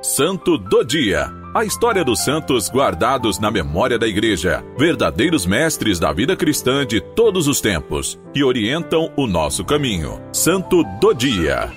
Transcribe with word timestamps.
Santo 0.00 0.56
do 0.56 0.84
Dia. 0.84 1.26
A 1.52 1.64
história 1.64 2.04
dos 2.04 2.22
santos 2.22 2.70
guardados 2.70 3.40
na 3.40 3.50
memória 3.50 3.98
da 3.98 4.06
Igreja, 4.06 4.64
verdadeiros 4.78 5.44
mestres 5.44 5.98
da 5.98 6.12
vida 6.12 6.36
cristã 6.36 6.86
de 6.86 7.00
todos 7.00 7.48
os 7.48 7.60
tempos, 7.60 8.16
que 8.32 8.44
orientam 8.44 9.12
o 9.16 9.26
nosso 9.26 9.64
caminho. 9.64 10.20
Santo 10.32 10.84
do 11.00 11.12
Dia. 11.12 11.72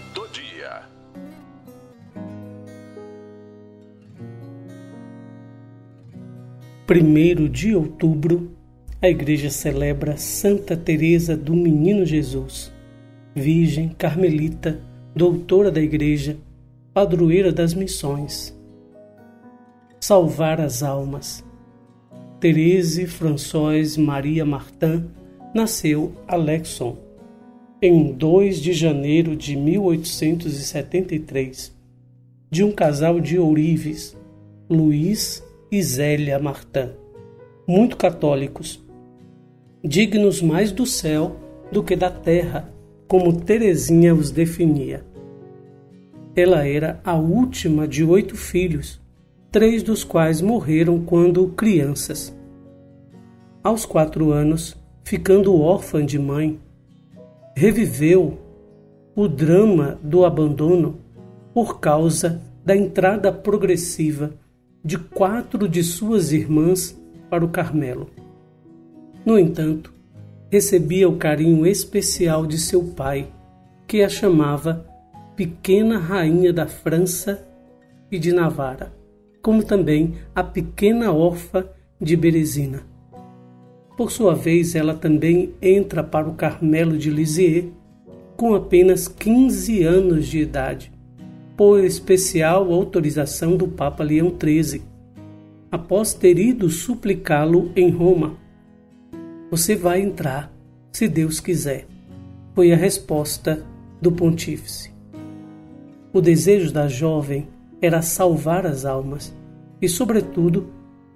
Primeiro 6.86 7.50
de 7.50 7.76
outubro, 7.76 8.52
a 9.02 9.10
Igreja 9.10 9.50
celebra 9.50 10.16
Santa 10.16 10.78
Teresa 10.78 11.36
do 11.36 11.56
Menino 11.56 12.06
Jesus, 12.06 12.72
Virgem 13.34 13.90
Carmelita, 13.90 14.80
doutora 15.16 15.72
da 15.72 15.82
Igreja 15.82 16.38
padroeira 16.94 17.54
das 17.54 17.74
missões. 17.74 18.54
Salvar 20.00 20.60
as 20.60 20.84
almas. 20.84 21.44
Therese 22.40 23.08
Françoise 23.08 24.00
Maria 24.00 24.46
Martin 24.46 25.10
nasceu 25.54 26.14
Alexon 26.28 26.98
em 27.82 28.12
2 28.12 28.60
de 28.60 28.74
janeiro 28.74 29.34
de 29.36 29.56
1873, 29.56 31.76
de 32.50 32.64
um 32.64 32.72
casal 32.72 33.20
de 33.20 33.38
ourives, 33.40 34.16
Luiz 34.70 35.44
e 35.72 35.82
Zélia 35.82 36.38
Martin, 36.38 36.92
muito 37.68 37.98
católicos, 37.98 38.80
dignos 39.84 40.40
mais 40.42 40.72
do 40.72 40.86
céu 40.86 41.36
do 41.72 41.84
que 41.84 41.96
da 41.96 42.12
terra, 42.12 42.72
como 43.08 43.40
Teresinha 43.40 44.14
os 44.14 44.30
definia. 44.30 45.04
Ela 46.36 46.66
era 46.66 47.00
a 47.04 47.16
última 47.16 47.88
de 47.88 48.04
oito 48.04 48.38
filhos, 48.38 49.02
três 49.52 49.84
dos 49.84 50.04
quais 50.04 50.42
morreram 50.42 51.02
quando 51.02 51.48
crianças. 51.50 52.34
Aos 53.62 53.86
quatro 53.86 54.32
anos, 54.32 54.78
ficando 55.04 55.60
órfã 55.60 56.06
de 56.06 56.18
mãe, 56.18 56.60
reviveu 57.56 58.40
o 59.14 59.28
drama 59.28 60.00
do 60.02 60.24
abandono 60.24 61.00
por 61.54 61.80
causa 61.80 62.42
da 62.64 62.76
entrada 62.76 63.32
progressiva 63.32 64.32
de 64.84 64.98
quatro 64.98 65.68
de 65.68 65.84
suas 65.84 66.32
irmãs 66.32 66.98
para 67.30 67.44
o 67.44 67.50
Carmelo. 67.50 68.10
No 69.26 69.38
entanto, 69.38 69.94
recebia 70.50 71.08
o 71.08 71.18
carinho 71.18 71.66
especial 71.66 72.46
de 72.46 72.58
seu 72.58 72.84
pai, 72.84 73.28
que 73.86 74.02
a 74.02 74.10
chamava 74.10 74.86
pequena 75.42 75.98
rainha 75.98 76.54
da 76.54 76.68
França 76.68 77.44
e 78.12 78.20
de 78.20 78.32
Navarra, 78.32 78.94
como 79.42 79.64
também 79.64 80.14
a 80.36 80.44
pequena 80.44 81.12
órfã 81.12 81.66
de 82.00 82.16
Berezina. 82.16 82.84
Por 83.98 84.12
sua 84.12 84.36
vez, 84.36 84.76
ela 84.76 84.94
também 84.94 85.56
entra 85.60 86.04
para 86.04 86.30
o 86.30 86.36
Carmelo 86.36 86.96
de 86.96 87.10
Lisieux 87.10 87.72
com 88.38 88.54
apenas 88.54 89.08
15 89.08 89.82
anos 89.82 90.28
de 90.28 90.42
idade, 90.42 90.92
por 91.58 91.84
especial 91.84 92.72
autorização 92.72 93.58
do 93.58 93.68
Papa 93.68 94.04
Leão 94.04 94.32
XIII, 94.40 94.84
após 95.72 96.14
ter 96.14 96.38
ido 96.38 96.70
suplicá-lo 96.70 97.72
em 97.76 97.90
Roma. 97.90 98.38
Você 99.50 99.76
vai 99.76 100.02
entrar, 100.02 100.54
se 100.92 101.08
Deus 101.08 101.40
quiser, 101.40 101.88
foi 102.54 102.72
a 102.72 102.78
resposta 102.78 103.66
do 104.00 104.12
pontífice. 104.12 104.92
O 106.14 106.20
desejo 106.20 106.74
da 106.74 106.90
jovem 106.90 107.48
era 107.82 108.02
salvar 108.02 108.66
as 108.66 108.84
almas 108.84 109.34
e, 109.82 109.88
sobretudo, 109.88 110.68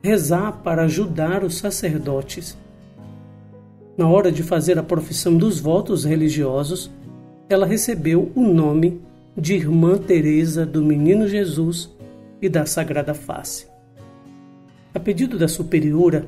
rezar 0.02 0.62
para 0.64 0.84
ajudar 0.84 1.44
os 1.44 1.58
sacerdotes. 1.58 2.58
Na 3.98 4.08
hora 4.08 4.32
de 4.32 4.42
fazer 4.42 4.80
a 4.80 4.84
profissão 4.84 5.36
dos 5.36 5.60
votos 5.60 6.06
religiosos, 6.06 6.90
ela 7.50 7.66
recebeu 7.66 8.32
o 8.36 8.42
nome 8.42 9.02
de 9.38 9.56
Irmã 9.56 9.98
Teresa 9.98 10.66
do 10.66 10.82
Menino 10.82 11.28
Jesus 11.28 11.94
e 12.42 12.48
da 12.48 12.66
Sagrada 12.66 13.14
Face. 13.14 13.68
A 14.94 15.00
pedido 15.00 15.38
da 15.38 15.48
superiora, 15.48 16.26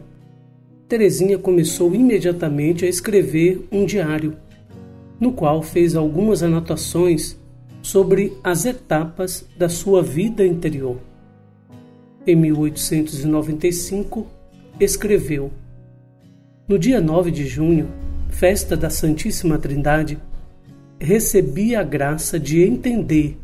Teresinha 0.89 1.37
começou 1.37 1.95
imediatamente 1.95 2.83
a 2.83 2.89
escrever 2.89 3.65
um 3.71 3.85
diário, 3.85 4.35
no 5.19 5.31
qual 5.31 5.61
fez 5.61 5.95
algumas 5.95 6.43
anotações 6.43 7.37
sobre 7.81 8.33
as 8.43 8.65
etapas 8.65 9.45
da 9.57 9.69
sua 9.69 10.01
vida 10.01 10.45
interior. 10.45 10.97
Em 12.25 12.35
1895, 12.35 14.27
escreveu: 14.79 15.51
No 16.67 16.77
dia 16.77 16.99
9 16.99 17.31
de 17.31 17.45
junho, 17.45 17.87
festa 18.29 18.75
da 18.75 18.89
Santíssima 18.89 19.57
Trindade, 19.57 20.19
recebi 20.99 21.75
a 21.75 21.83
graça 21.83 22.39
de 22.39 22.61
entender, 22.61 23.37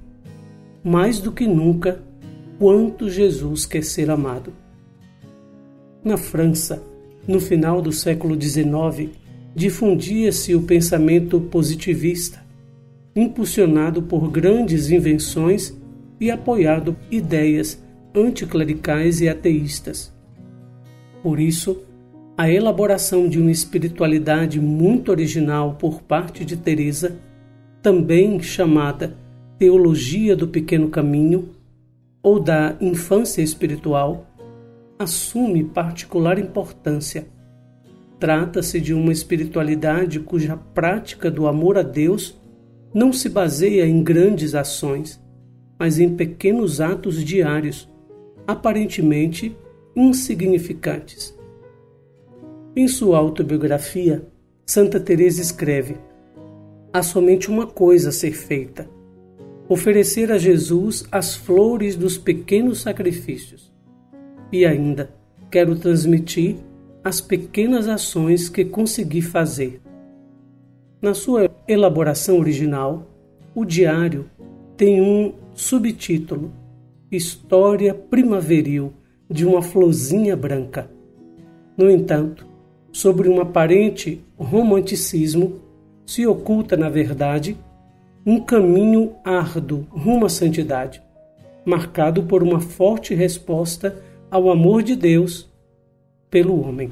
mais 0.83 1.19
do 1.19 1.31
que 1.31 1.47
nunca, 1.47 2.01
quanto 2.59 3.09
Jesus 3.09 3.65
quer 3.65 3.83
ser 3.83 4.09
amado. 4.09 4.53
Na 6.03 6.17
França, 6.17 6.83
no 7.25 7.39
final 7.39 7.81
do 7.81 7.93
século 7.93 8.39
XIX, 8.39 9.09
difundia-se 9.55 10.53
o 10.53 10.63
pensamento 10.63 11.39
positivista 11.39 12.42
impulsionado 13.15 14.03
por 14.03 14.29
grandes 14.29 14.89
invenções 14.89 15.77
e 16.19 16.31
apoiado 16.31 16.95
ideias 17.11 17.83
anticlericais 18.15 19.21
e 19.21 19.29
ateístas. 19.29 20.13
Por 21.21 21.39
isso, 21.39 21.83
a 22.37 22.49
elaboração 22.49 23.29
de 23.29 23.39
uma 23.39 23.51
espiritualidade 23.51 24.59
muito 24.59 25.11
original 25.11 25.75
por 25.75 26.01
parte 26.01 26.43
de 26.43 26.57
Teresa, 26.57 27.17
também 27.81 28.41
chamada 28.41 29.15
Teologia 29.57 30.35
do 30.35 30.47
Pequeno 30.47 30.89
Caminho 30.89 31.49
ou 32.21 32.39
da 32.39 32.75
Infância 32.81 33.41
Espiritual, 33.41 34.27
assume 34.97 35.63
particular 35.63 36.39
importância. 36.39 37.27
Trata-se 38.19 38.79
de 38.79 38.93
uma 38.93 39.11
espiritualidade 39.11 40.19
cuja 40.19 40.55
prática 40.55 41.29
do 41.29 41.45
amor 41.45 41.77
a 41.77 41.83
Deus 41.83 42.41
não 42.93 43.11
se 43.11 43.27
baseia 43.27 43.85
em 43.85 44.03
grandes 44.03 44.53
ações, 44.53 45.21
mas 45.79 45.99
em 45.99 46.15
pequenos 46.15 46.79
atos 46.79 47.23
diários, 47.23 47.89
aparentemente 48.45 49.57
insignificantes. 49.95 51.37
Em 52.75 52.87
sua 52.87 53.17
autobiografia, 53.17 54.27
Santa 54.65 54.99
Teresa 54.99 55.41
escreve: 55.41 55.97
Há 56.91 57.01
somente 57.03 57.49
uma 57.49 57.67
coisa 57.67 58.09
a 58.09 58.11
ser 58.11 58.31
feita: 58.31 58.89
oferecer 59.67 60.31
a 60.31 60.37
Jesus 60.37 61.05
as 61.11 61.35
flores 61.35 61.95
dos 61.95 62.17
pequenos 62.17 62.81
sacrifícios. 62.81 63.71
E 64.51 64.65
ainda 64.65 65.13
quero 65.49 65.75
transmitir 65.75 66.57
as 67.03 67.19
pequenas 67.19 67.87
ações 67.87 68.47
que 68.47 68.63
consegui 68.63 69.21
fazer 69.21 69.81
na 71.03 71.13
sua 71.13 71.51
elaboração 71.67 72.39
original, 72.39 73.05
o 73.53 73.65
diário 73.65 74.29
tem 74.77 75.01
um 75.01 75.33
subtítulo: 75.53 76.49
História 77.11 77.93
Primaveril 77.93 78.93
de 79.29 79.45
uma 79.45 79.61
Florzinha 79.61 80.33
Branca. 80.37 80.89
No 81.77 81.89
entanto, 81.89 82.47
sobre 82.89 83.27
um 83.27 83.41
aparente 83.41 84.23
romanticismo, 84.37 85.59
se 86.05 86.25
oculta, 86.25 86.77
na 86.77 86.87
verdade, 86.87 87.57
um 88.25 88.39
caminho 88.39 89.13
árduo 89.25 89.85
rumo 89.89 90.25
à 90.25 90.29
santidade, 90.29 91.03
marcado 91.65 92.23
por 92.23 92.41
uma 92.41 92.61
forte 92.61 93.13
resposta 93.13 94.01
ao 94.31 94.49
amor 94.49 94.81
de 94.81 94.95
Deus 94.95 95.51
pelo 96.29 96.61
homem. 96.61 96.91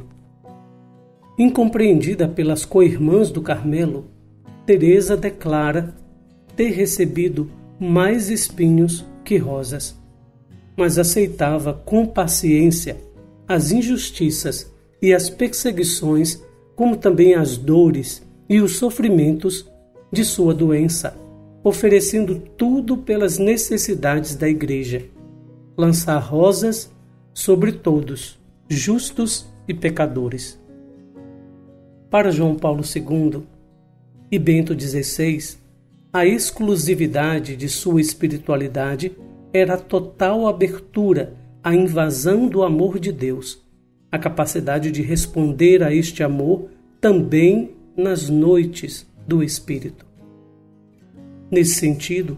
Incompreendida 1.42 2.28
pelas 2.28 2.66
co-irmãs 2.66 3.32
do 3.32 3.42
Carmelo, 3.42 4.06
Teresa 4.64 5.18
declara 5.18 5.96
ter 6.56 6.70
recebido 6.70 7.50
mais 7.80 8.30
espinhos 8.30 9.04
que 9.26 9.38
rosas, 9.38 10.00
mas 10.78 11.00
aceitava 11.00 11.74
com 11.74 12.06
paciência 12.06 12.96
as 13.48 13.72
injustiças 13.72 14.72
e 15.02 15.16
as 15.16 15.32
perseguições, 15.32 16.40
como 16.76 16.96
também 16.96 17.34
as 17.34 17.58
dores 17.58 18.22
e 18.48 18.62
os 18.62 18.78
sofrimentos 18.78 19.68
de 20.14 20.24
sua 20.24 20.54
doença, 20.54 21.18
oferecendo 21.64 22.36
tudo 22.56 22.98
pelas 22.98 23.40
necessidades 23.40 24.36
da 24.36 24.48
Igreja. 24.48 25.06
Lançar 25.76 26.20
rosas 26.20 26.94
sobre 27.34 27.72
todos, 27.72 28.40
justos 28.70 29.52
e 29.68 29.74
pecadores. 29.74 30.61
Para 32.12 32.30
João 32.30 32.56
Paulo 32.56 32.84
II 32.84 33.44
e 34.30 34.38
Bento 34.38 34.78
XVI, 34.78 35.56
a 36.12 36.26
exclusividade 36.26 37.56
de 37.56 37.70
sua 37.70 38.02
espiritualidade 38.02 39.16
era 39.54 39.76
a 39.76 39.78
total 39.78 40.46
abertura 40.46 41.34
à 41.64 41.74
invasão 41.74 42.50
do 42.50 42.64
amor 42.64 43.00
de 43.00 43.14
Deus, 43.14 43.64
a 44.12 44.20
capacidade 44.20 44.92
de 44.92 45.02
responder 45.02 45.82
a 45.82 45.96
este 45.96 46.22
amor 46.22 46.70
também 47.00 47.72
nas 47.96 48.28
noites 48.28 49.08
do 49.26 49.42
Espírito. 49.42 50.06
Nesse 51.50 51.76
sentido, 51.76 52.38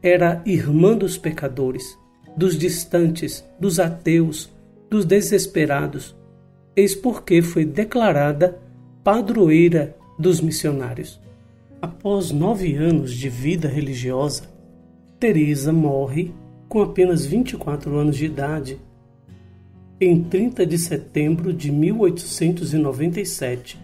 era 0.00 0.40
irmã 0.46 0.96
dos 0.96 1.18
pecadores, 1.18 1.98
dos 2.36 2.56
distantes, 2.56 3.44
dos 3.58 3.80
ateus, 3.80 4.48
dos 4.88 5.04
desesperados, 5.04 6.14
eis 6.76 6.94
porque 6.94 7.42
foi 7.42 7.64
declarada 7.64 8.67
padroeira 9.08 9.96
dos 10.18 10.38
missionários. 10.38 11.18
Após 11.80 12.30
nove 12.30 12.74
anos 12.74 13.14
de 13.14 13.30
vida 13.30 13.66
religiosa, 13.66 14.42
Teresa 15.18 15.72
morre 15.72 16.30
com 16.68 16.82
apenas 16.82 17.24
24 17.24 17.96
anos 17.96 18.18
de 18.18 18.26
idade 18.26 18.78
em 19.98 20.22
30 20.22 20.66
de 20.66 20.76
setembro 20.76 21.54
de 21.54 21.72
1897, 21.72 23.80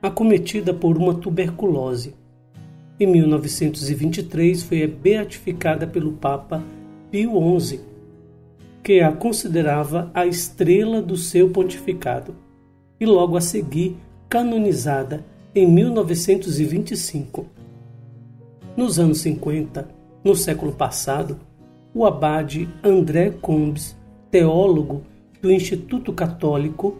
acometida 0.00 0.72
por 0.72 0.96
uma 0.96 1.12
tuberculose. 1.12 2.14
Em 2.98 3.06
1923 3.06 4.62
foi 4.62 4.86
beatificada 4.86 5.86
pelo 5.86 6.12
Papa 6.12 6.64
Pio 7.10 7.60
XI, 7.60 7.80
que 8.82 9.02
a 9.02 9.12
considerava 9.12 10.10
a 10.14 10.24
estrela 10.24 11.02
do 11.02 11.18
seu 11.18 11.50
pontificado, 11.50 12.34
e 12.98 13.04
logo 13.04 13.36
a 13.36 13.40
seguir 13.42 13.98
canonizada 14.30 15.26
em 15.52 15.66
1925. 15.66 17.46
Nos 18.76 19.00
anos 19.00 19.22
50, 19.22 19.88
no 20.22 20.36
século 20.36 20.70
passado, 20.70 21.40
o 21.92 22.06
abade 22.06 22.68
André 22.84 23.30
Combes, 23.30 23.96
teólogo 24.30 25.02
do 25.42 25.50
Instituto 25.50 26.12
Católico 26.12 26.96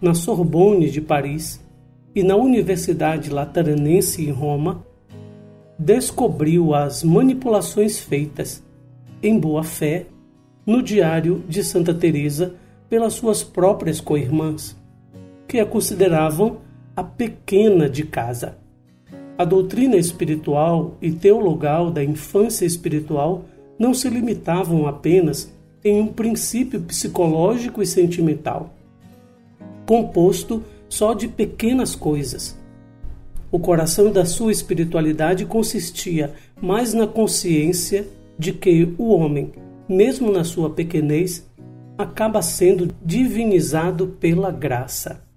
na 0.00 0.12
Sorbonne 0.12 0.90
de 0.90 1.00
Paris 1.00 1.64
e 2.16 2.24
na 2.24 2.34
Universidade 2.34 3.30
Lateranense 3.30 4.26
em 4.26 4.32
Roma, 4.32 4.84
descobriu 5.78 6.74
as 6.74 7.04
manipulações 7.04 8.00
feitas 8.00 8.60
em 9.22 9.38
boa 9.38 9.62
fé 9.62 10.06
no 10.66 10.82
diário 10.82 11.44
de 11.48 11.62
Santa 11.62 11.94
Teresa 11.94 12.56
pelas 12.90 13.12
suas 13.12 13.44
próprias 13.44 14.00
co-irmãs, 14.00 14.76
que 15.46 15.60
a 15.60 15.66
consideravam 15.66 16.71
a 16.94 17.02
pequena 17.02 17.88
de 17.88 18.04
casa. 18.04 18.58
A 19.38 19.44
doutrina 19.44 19.96
espiritual 19.96 20.98
e 21.00 21.10
teologal 21.10 21.90
da 21.90 22.04
infância 22.04 22.66
espiritual 22.66 23.46
não 23.78 23.94
se 23.94 24.10
limitavam 24.10 24.86
apenas 24.86 25.50
em 25.82 26.00
um 26.00 26.06
princípio 26.06 26.80
psicológico 26.82 27.82
e 27.82 27.86
sentimental, 27.86 28.74
composto 29.86 30.62
só 30.88 31.14
de 31.14 31.26
pequenas 31.28 31.94
coisas. 31.94 32.58
O 33.50 33.58
coração 33.58 34.12
da 34.12 34.26
sua 34.26 34.52
espiritualidade 34.52 35.46
consistia 35.46 36.34
mais 36.60 36.92
na 36.92 37.06
consciência 37.06 38.06
de 38.38 38.52
que 38.52 38.94
o 38.98 39.08
homem, 39.08 39.50
mesmo 39.88 40.30
na 40.30 40.44
sua 40.44 40.68
pequenez, 40.70 41.50
acaba 41.96 42.42
sendo 42.42 42.94
divinizado 43.04 44.08
pela 44.20 44.50
graça. 44.50 45.31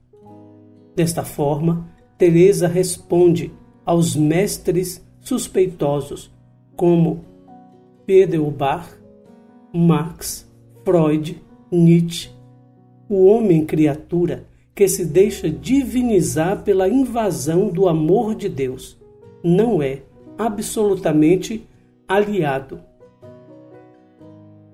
Desta 0.95 1.23
forma, 1.23 1.89
Teresa 2.17 2.67
responde 2.67 3.51
aos 3.85 4.15
mestres 4.15 5.05
suspeitosos 5.19 6.31
como 6.75 7.25
Bar, 8.57 8.87
Marx, 9.73 10.49
Freud, 10.83 11.41
Nietzsche, 11.71 12.29
o 13.09 13.25
homem 13.25 13.65
criatura 13.65 14.45
que 14.73 14.87
se 14.87 15.05
deixa 15.05 15.49
divinizar 15.49 16.63
pela 16.63 16.87
invasão 16.87 17.69
do 17.69 17.87
amor 17.87 18.35
de 18.35 18.47
Deus, 18.47 18.97
não 19.43 19.81
é 19.81 20.01
absolutamente 20.37 21.67
aliado. 22.07 22.79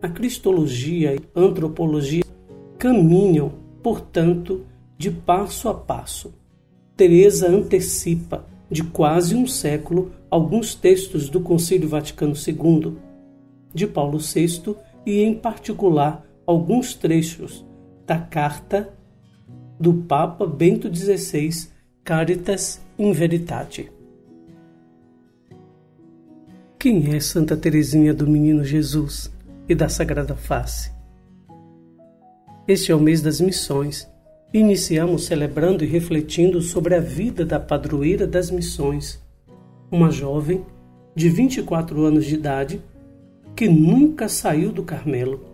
A 0.01 0.09
cristologia 0.09 1.15
e 1.15 1.19
a 1.35 1.39
antropologia 1.39 2.23
caminham, 2.77 3.53
portanto, 3.83 4.65
de 5.01 5.09
passo 5.09 5.67
a 5.67 5.73
passo. 5.73 6.31
Teresa 6.95 7.47
antecipa 7.47 8.45
de 8.69 8.83
quase 8.83 9.33
um 9.33 9.47
século 9.47 10.11
alguns 10.29 10.75
textos 10.75 11.27
do 11.27 11.41
Concílio 11.41 11.89
Vaticano 11.89 12.35
II, 12.35 12.97
de 13.73 13.87
Paulo 13.87 14.19
VI 14.19 14.75
e, 15.03 15.23
em 15.23 15.33
particular, 15.33 16.23
alguns 16.45 16.93
trechos 16.93 17.65
da 18.05 18.19
carta 18.19 18.93
do 19.79 19.91
Papa 19.91 20.45
Bento 20.45 20.95
XVI, 20.95 21.49
Caritas 22.03 22.79
in 22.99 23.11
Veritate. 23.11 23.91
Quem 26.77 27.15
é 27.15 27.19
Santa 27.19 27.57
Teresinha 27.57 28.13
do 28.13 28.27
Menino 28.27 28.63
Jesus 28.63 29.33
e 29.67 29.73
da 29.73 29.89
Sagrada 29.89 30.35
Face? 30.35 30.91
Este 32.67 32.91
é 32.91 32.95
o 32.95 32.99
mês 32.99 33.23
das 33.23 33.41
missões 33.41 34.07
Iniciamos 34.53 35.27
celebrando 35.27 35.81
e 35.81 35.87
refletindo 35.87 36.61
sobre 36.61 36.93
a 36.93 36.99
vida 36.99 37.45
da 37.45 37.57
padroeira 37.57 38.27
das 38.27 38.51
missões, 38.51 39.17
uma 39.89 40.11
jovem 40.11 40.65
de 41.15 41.29
24 41.29 42.03
anos 42.03 42.25
de 42.25 42.35
idade 42.35 42.81
que 43.55 43.69
nunca 43.69 44.27
saiu 44.27 44.73
do 44.73 44.83
Carmelo. 44.83 45.45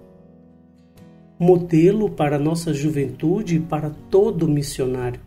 Modelo 1.37 2.09
para 2.09 2.39
nossa 2.39 2.73
juventude 2.73 3.57
e 3.57 3.59
para 3.59 3.91
todo 4.09 4.47
missionário. 4.47 5.21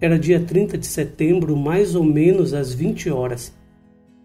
Era 0.00 0.18
dia 0.18 0.40
30 0.40 0.76
de 0.76 0.86
setembro, 0.86 1.56
mais 1.56 1.94
ou 1.94 2.02
menos 2.02 2.52
às 2.52 2.74
20 2.74 3.10
horas. 3.10 3.54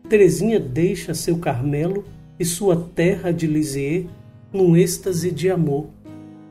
Terezinha 0.10 0.60
deixa 0.60 1.14
seu 1.14 1.38
Carmelo 1.38 2.04
e 2.40 2.44
sua 2.44 2.76
terra 2.76 3.32
de 3.32 3.46
Lisieux 3.46 4.10
num 4.52 4.76
êxtase 4.76 5.30
de 5.30 5.48
amor. 5.52 5.90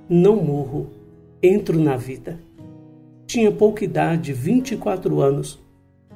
Não 0.08 0.36
morro 0.36 0.97
entro 1.42 1.78
na 1.78 1.96
vida. 1.96 2.38
Tinha 3.26 3.52
pouca 3.52 3.84
idade, 3.84 4.32
24 4.32 5.20
anos, 5.20 5.58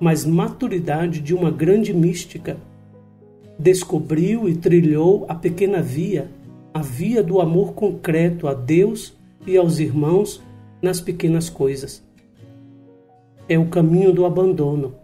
mas 0.01 0.25
maturidade 0.25 1.21
de 1.21 1.35
uma 1.35 1.51
grande 1.51 1.93
mística. 1.93 2.57
Descobriu 3.59 4.49
e 4.49 4.57
trilhou 4.57 5.27
a 5.29 5.35
pequena 5.35 5.81
via, 5.81 6.31
a 6.75 6.81
via 6.81 7.23
do 7.23 7.41
amor 7.41 7.75
concreto 7.75 8.49
a 8.49 8.55
Deus 8.55 9.15
e 9.47 9.57
aos 9.57 9.79
irmãos 9.79 10.43
nas 10.81 11.01
pequenas 11.01 11.49
coisas. 11.49 12.03
É 13.49 13.59
o 13.59 13.69
caminho 13.69 14.13
do 14.13 14.25
abandono, 14.25 14.95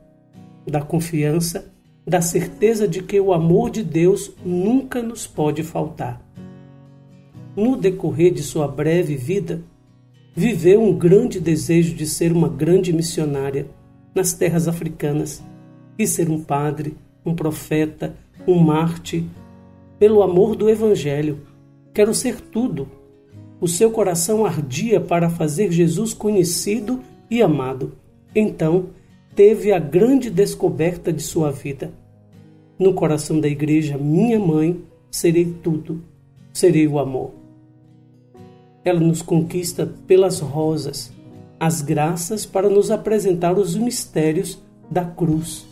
da 0.66 0.80
confiança, 0.80 1.70
da 2.06 2.20
certeza 2.20 2.88
de 2.88 3.02
que 3.02 3.20
o 3.20 3.32
amor 3.32 3.70
de 3.70 3.82
Deus 3.82 4.32
nunca 4.44 5.02
nos 5.02 5.26
pode 5.26 5.62
faltar. 5.62 6.20
No 7.54 7.76
decorrer 7.76 8.32
de 8.32 8.42
sua 8.42 8.66
breve 8.66 9.14
vida, 9.14 9.62
viveu 10.34 10.82
um 10.82 10.92
grande 10.92 11.40
desejo 11.40 11.94
de 11.94 12.06
ser 12.06 12.32
uma 12.32 12.48
grande 12.48 12.92
missionária 12.92 13.66
nas 14.14 14.32
terras 14.32 14.68
africanas 14.68 15.42
e 15.98 16.06
ser 16.06 16.30
um 16.30 16.42
padre, 16.42 16.96
um 17.24 17.34
profeta, 17.34 18.16
um 18.46 18.58
mártir. 18.58 19.24
Pelo 19.98 20.22
amor 20.22 20.54
do 20.54 20.70
Evangelho, 20.70 21.40
quero 21.92 22.14
ser 22.14 22.40
tudo. 22.40 22.88
O 23.60 23.66
seu 23.66 23.90
coração 23.90 24.46
ardia 24.46 25.00
para 25.00 25.28
fazer 25.28 25.72
Jesus 25.72 26.14
conhecido 26.14 27.00
e 27.28 27.42
amado. 27.42 27.92
Então, 28.34 28.90
teve 29.34 29.72
a 29.72 29.78
grande 29.78 30.30
descoberta 30.30 31.12
de 31.12 31.22
sua 31.22 31.50
vida. 31.50 31.92
No 32.78 32.94
coração 32.94 33.40
da 33.40 33.48
igreja, 33.48 33.98
minha 33.98 34.38
mãe, 34.38 34.80
serei 35.10 35.44
tudo, 35.62 36.02
serei 36.52 36.86
o 36.86 36.98
amor. 36.98 37.37
Ela 38.88 39.00
nos 39.00 39.20
conquista 39.20 39.86
pelas 40.06 40.40
rosas, 40.40 41.12
as 41.60 41.82
graças 41.82 42.46
para 42.46 42.70
nos 42.70 42.90
apresentar 42.90 43.58
os 43.58 43.76
mistérios 43.76 44.58
da 44.90 45.04
cruz. 45.04 45.66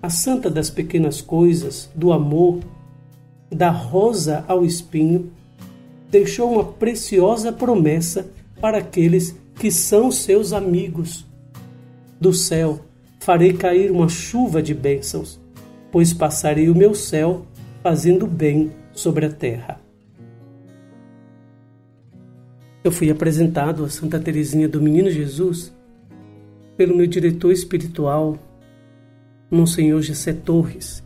A 0.00 0.08
santa 0.08 0.48
das 0.48 0.70
pequenas 0.70 1.20
coisas, 1.20 1.90
do 1.92 2.12
amor, 2.12 2.60
da 3.50 3.68
rosa 3.68 4.44
ao 4.46 4.64
espinho, 4.64 5.32
deixou 6.08 6.52
uma 6.52 6.62
preciosa 6.62 7.52
promessa 7.52 8.30
para 8.60 8.78
aqueles 8.78 9.34
que 9.56 9.72
são 9.72 10.12
seus 10.12 10.52
amigos. 10.52 11.26
Do 12.20 12.32
céu 12.32 12.78
farei 13.18 13.54
cair 13.54 13.90
uma 13.90 14.08
chuva 14.08 14.62
de 14.62 14.72
bênçãos, 14.72 15.40
pois 15.90 16.12
passarei 16.12 16.70
o 16.70 16.76
meu 16.76 16.94
céu 16.94 17.44
fazendo 17.82 18.24
bem 18.24 18.70
sobre 18.92 19.26
a 19.26 19.32
terra. 19.32 19.83
Eu 22.84 22.92
fui 22.92 23.10
apresentado 23.10 23.82
a 23.82 23.88
Santa 23.88 24.20
Teresinha 24.20 24.68
do 24.68 24.78
Menino 24.78 25.08
Jesus 25.10 25.74
pelo 26.76 26.94
meu 26.94 27.06
diretor 27.06 27.50
espiritual, 27.50 28.38
Monsenhor 29.50 30.02
Gessé 30.02 30.34
Torres. 30.34 31.02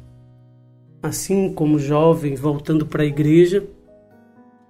assim 1.00 1.52
como 1.54 1.78
jovem 1.78 2.34
voltando 2.34 2.84
para 2.84 3.04
a 3.04 3.06
igreja, 3.06 3.64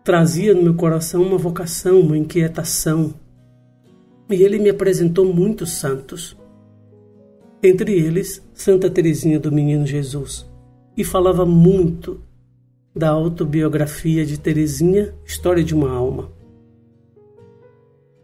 trazia 0.05 0.53
no 0.53 0.63
meu 0.63 0.75
coração 0.75 1.23
uma 1.23 1.39
vocação, 1.39 1.99
uma 1.99 2.19
inquietação. 2.19 3.15
E 4.29 4.43
ele 4.43 4.59
me 4.59 4.69
apresentou 4.69 5.25
muitos 5.25 5.73
santos. 5.73 6.37
Entre 7.63 7.91
eles, 7.91 8.47
Santa 8.53 8.91
Teresinha 8.91 9.41
do 9.41 9.51
Menino 9.51 9.87
Jesus. 9.87 10.47
E 10.95 11.03
falava 11.03 11.47
muito 11.47 12.21
da 12.95 13.09
autobiografia 13.09 14.27
de 14.27 14.39
Teresinha, 14.39 15.15
História 15.25 15.65
de 15.65 15.75
uma 15.75 15.91
Alma. 15.91 16.37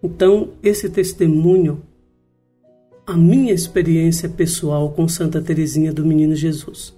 Então, 0.06 0.50
esse 0.62 0.90
testemunho, 0.90 1.80
a 3.06 3.16
minha 3.16 3.54
experiência 3.54 4.28
pessoal 4.28 4.92
com 4.92 5.08
Santa 5.08 5.40
Teresinha 5.40 5.94
do 5.94 6.04
Menino 6.04 6.36
Jesus. 6.36 6.94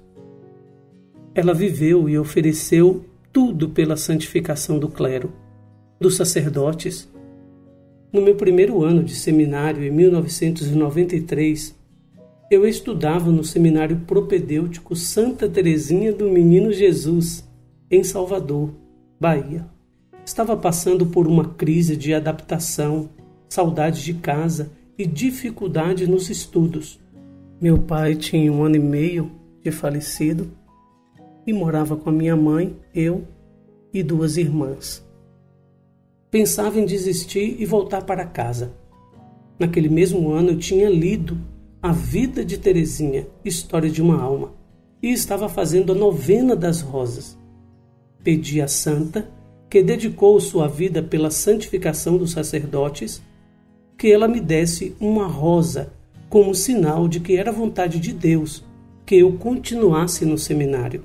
Ela 1.32 1.54
viveu 1.54 2.08
e 2.08 2.18
ofereceu 2.18 3.04
tudo 3.32 3.68
pela 3.68 3.96
santificação 3.96 4.76
do 4.76 4.88
clero, 4.88 5.32
dos 6.00 6.16
sacerdotes. 6.16 7.08
No 8.12 8.20
meu 8.20 8.34
primeiro 8.34 8.82
ano 8.82 9.04
de 9.04 9.14
seminário, 9.14 9.84
em 9.84 9.90
1993, 9.92 11.76
eu 12.50 12.66
estudava 12.66 13.30
no 13.30 13.44
seminário 13.44 14.00
propedêutico 14.00 14.96
Santa 14.96 15.48
Teresinha 15.48 16.12
do 16.12 16.28
Menino 16.28 16.72
Jesus, 16.72 17.48
em 17.88 18.02
Salvador, 18.02 18.74
Bahia. 19.20 19.75
Estava 20.26 20.56
passando 20.56 21.06
por 21.06 21.28
uma 21.28 21.50
crise 21.50 21.96
de 21.96 22.12
adaptação, 22.12 23.08
saudade 23.48 24.02
de 24.02 24.12
casa 24.12 24.72
e 24.98 25.06
dificuldade 25.06 26.04
nos 26.04 26.28
estudos. 26.28 26.98
Meu 27.60 27.78
pai 27.78 28.16
tinha 28.16 28.52
um 28.52 28.64
ano 28.64 28.74
e 28.74 28.80
meio 28.80 29.30
de 29.62 29.70
falecido 29.70 30.50
e 31.46 31.52
morava 31.52 31.96
com 31.96 32.10
a 32.10 32.12
minha 32.12 32.34
mãe, 32.34 32.76
eu 32.92 33.24
e 33.94 34.02
duas 34.02 34.36
irmãs. 34.36 35.00
Pensava 36.28 36.80
em 36.80 36.84
desistir 36.84 37.54
e 37.60 37.64
voltar 37.64 38.02
para 38.02 38.26
casa. 38.26 38.72
Naquele 39.60 39.88
mesmo 39.88 40.32
ano 40.32 40.50
eu 40.50 40.58
tinha 40.58 40.90
lido 40.90 41.38
A 41.80 41.92
Vida 41.92 42.44
de 42.44 42.58
Teresinha, 42.58 43.28
História 43.44 43.88
de 43.88 44.02
uma 44.02 44.20
Alma, 44.20 44.52
e 45.00 45.12
estava 45.12 45.48
fazendo 45.48 45.92
a 45.92 45.94
novena 45.94 46.56
das 46.56 46.80
rosas. 46.80 47.38
Pedi 48.24 48.60
à 48.60 48.66
santa, 48.66 49.35
que 49.68 49.82
dedicou 49.82 50.38
sua 50.40 50.68
vida 50.68 51.02
pela 51.02 51.30
santificação 51.30 52.16
dos 52.16 52.32
sacerdotes, 52.32 53.22
que 53.98 54.12
ela 54.12 54.28
me 54.28 54.40
desse 54.40 54.94
uma 55.00 55.26
rosa 55.26 55.92
como 56.28 56.54
sinal 56.54 57.08
de 57.08 57.20
que 57.20 57.36
era 57.36 57.52
vontade 57.52 57.98
de 57.98 58.12
Deus 58.12 58.64
que 59.06 59.16
eu 59.16 59.32
continuasse 59.34 60.24
no 60.24 60.36
seminário 60.36 61.04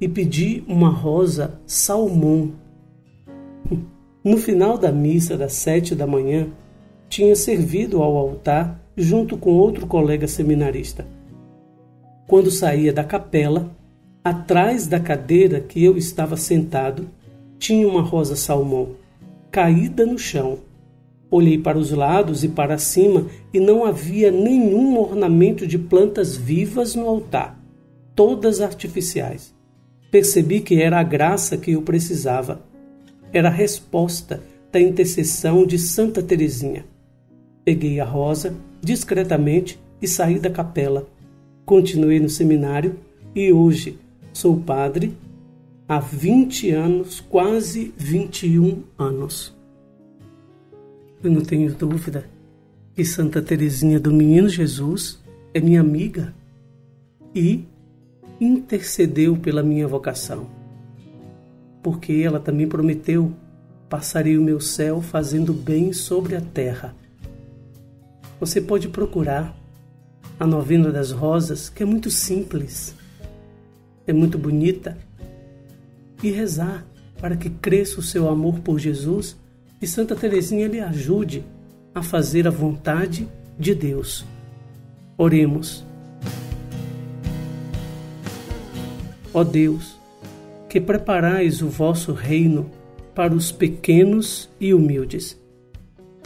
e 0.00 0.08
pedi 0.08 0.64
uma 0.66 0.90
rosa 0.90 1.60
salmão. 1.64 2.52
No 4.22 4.36
final 4.36 4.76
da 4.76 4.90
missa 4.90 5.36
das 5.36 5.52
sete 5.52 5.94
da 5.94 6.06
manhã, 6.06 6.48
tinha 7.08 7.36
servido 7.36 8.02
ao 8.02 8.16
altar 8.16 8.80
junto 8.96 9.36
com 9.36 9.52
outro 9.52 9.86
colega 9.86 10.26
seminarista. 10.26 11.06
Quando 12.26 12.50
saía 12.50 12.92
da 12.92 13.04
capela, 13.04 13.70
atrás 14.24 14.86
da 14.86 14.98
cadeira 14.98 15.60
que 15.60 15.84
eu 15.84 15.96
estava 15.96 16.36
sentado, 16.36 17.08
tinha 17.58 17.86
uma 17.86 18.02
rosa 18.02 18.36
salmão, 18.36 18.90
caída 19.50 20.04
no 20.04 20.18
chão. 20.18 20.58
Olhei 21.30 21.58
para 21.58 21.78
os 21.78 21.90
lados 21.90 22.44
e 22.44 22.48
para 22.48 22.78
cima 22.78 23.26
e 23.52 23.58
não 23.58 23.84
havia 23.84 24.30
nenhum 24.30 24.98
ornamento 24.98 25.66
de 25.66 25.78
plantas 25.78 26.36
vivas 26.36 26.94
no 26.94 27.08
altar, 27.08 27.58
todas 28.14 28.60
artificiais. 28.60 29.54
Percebi 30.10 30.60
que 30.60 30.80
era 30.80 31.00
a 31.00 31.02
graça 31.02 31.56
que 31.56 31.72
eu 31.72 31.82
precisava. 31.82 32.62
Era 33.32 33.48
a 33.48 33.52
resposta 33.52 34.40
da 34.70 34.80
intercessão 34.80 35.66
de 35.66 35.76
Santa 35.76 36.22
Teresinha. 36.22 36.84
Peguei 37.64 37.98
a 37.98 38.04
rosa 38.04 38.54
discretamente 38.80 39.80
e 40.00 40.06
saí 40.06 40.38
da 40.38 40.50
capela. 40.50 41.08
Continuei 41.64 42.20
no 42.20 42.28
seminário 42.28 42.96
e 43.34 43.52
hoje 43.52 43.98
sou 44.32 44.56
padre 44.56 45.16
há 45.88 45.98
20 45.98 46.70
anos, 46.70 47.20
quase 47.20 47.92
21 47.96 48.82
anos. 48.98 49.54
Eu 51.22 51.30
não 51.30 51.42
tenho 51.42 51.72
dúvida 51.74 52.28
que 52.94 53.04
Santa 53.04 53.42
Teresinha 53.42 53.98
do 53.98 54.12
Menino 54.12 54.48
Jesus 54.48 55.18
é 55.52 55.60
minha 55.60 55.80
amiga 55.80 56.34
e 57.34 57.64
intercedeu 58.40 59.36
pela 59.36 59.62
minha 59.62 59.86
vocação, 59.86 60.48
porque 61.82 62.12
ela 62.24 62.40
também 62.40 62.68
prometeu: 62.68 63.32
passarei 63.88 64.36
o 64.36 64.42
meu 64.42 64.60
céu 64.60 65.00
fazendo 65.00 65.52
bem 65.52 65.92
sobre 65.92 66.36
a 66.36 66.40
terra. 66.40 66.94
Você 68.40 68.60
pode 68.60 68.88
procurar 68.88 69.56
a 70.38 70.46
novena 70.46 70.90
das 70.90 71.10
rosas, 71.10 71.68
que 71.68 71.82
é 71.82 71.86
muito 71.86 72.10
simples, 72.10 72.94
é 74.06 74.12
muito 74.12 74.36
bonita, 74.36 74.98
e 76.24 76.30
rezar 76.30 76.86
para 77.20 77.36
que 77.36 77.50
cresça 77.50 78.00
o 78.00 78.02
seu 78.02 78.28
amor 78.28 78.60
por 78.60 78.78
Jesus 78.78 79.36
e 79.80 79.86
Santa 79.86 80.16
Teresinha 80.16 80.66
lhe 80.66 80.80
ajude 80.80 81.44
a 81.94 82.02
fazer 82.02 82.46
a 82.46 82.50
vontade 82.50 83.28
de 83.58 83.74
Deus. 83.74 84.24
Oremos. 85.16 85.84
Ó 89.32 89.44
Deus, 89.44 89.98
que 90.68 90.80
preparais 90.80 91.60
o 91.60 91.68
vosso 91.68 92.12
reino 92.12 92.70
para 93.14 93.34
os 93.34 93.52
pequenos 93.52 94.48
e 94.60 94.72
humildes. 94.72 95.38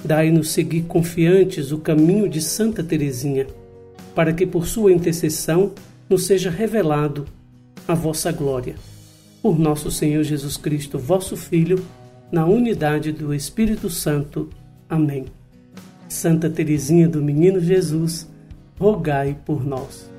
Dai-nos 0.05 0.51
seguir 0.51 0.83
confiantes 0.83 1.73
o 1.73 1.79
caminho 1.79 2.29
de 2.29 2.41
Santa 2.41 2.85
Teresinha, 2.85 3.47
para 4.15 4.33
que 4.33 4.47
por 4.47 4.67
sua 4.67 4.93
intercessão 4.93 5.73
nos 6.09 6.27
seja 6.27 6.51
revelado 6.51 7.27
a 7.87 7.95
vossa 7.95 8.31
glória. 8.31 8.77
Por 9.43 9.59
nosso 9.59 9.91
Senhor 9.91 10.23
Jesus 10.25 10.57
Cristo, 10.57 10.99
vosso 10.99 11.37
Filho, 11.37 11.85
na 12.31 12.45
unidade 12.45 13.13
do 13.13 13.33
Espírito 13.33 13.89
Santo. 13.89 14.51
Amém. 14.89 15.27
Santa 16.09 16.51
Teresinha 16.51 17.09
do 17.09 17.23
Menino 17.23 17.61
Jesus, 17.61 18.29
rogai 18.79 19.37
por 19.45 19.65
nós. 19.65 20.11